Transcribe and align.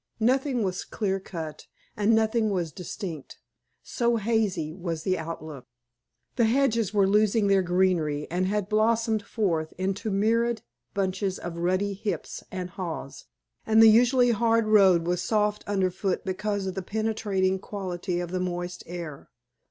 Nothing 0.19 0.63
was 0.63 0.83
clear 0.83 1.19
cut 1.19 1.67
and 1.95 2.15
nothing 2.15 2.49
was 2.49 2.71
distinct, 2.71 3.37
so 3.83 4.15
hazy 4.15 4.73
was 4.73 5.03
the 5.03 5.15
outlook. 5.19 5.67
The 6.37 6.45
hedges 6.45 6.91
were 6.91 7.05
losing 7.05 7.45
their 7.45 7.61
greenery 7.61 8.25
and 8.31 8.47
had 8.47 8.67
blossomed 8.67 9.21
forth 9.21 9.73
into 9.77 10.09
myriad 10.09 10.63
bunches 10.95 11.37
of 11.37 11.55
ruddy 11.59 11.93
hips 11.93 12.43
and 12.51 12.71
haws, 12.71 13.25
and 13.63 13.79
the 13.79 13.89
usually 13.91 14.31
hard 14.31 14.65
road 14.65 15.05
was 15.05 15.21
soft 15.21 15.63
underfoot 15.67 16.25
because 16.25 16.65
of 16.65 16.73
the 16.73 16.81
penetrating 16.81 17.59
quality 17.59 18.19
of 18.19 18.31
the 18.31 18.39
moist 18.39 18.81
air. 18.87 19.29